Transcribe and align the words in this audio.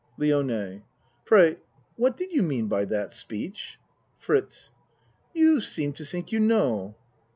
LIONE 0.17 0.81
Pray, 1.25 1.57
what 1.95 2.17
did 2.17 2.33
you 2.33 2.41
mean 2.41 2.65
by 2.67 2.85
that 2.85 3.11
speech? 3.11 3.77
FRITZ 4.17 4.71
You 5.35 5.61
seem 5.61 5.93
to 5.93 6.01
tink 6.01 6.31
you 6.31 6.39
know. 6.39 6.95